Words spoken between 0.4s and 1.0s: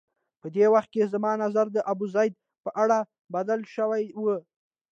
په دې وخت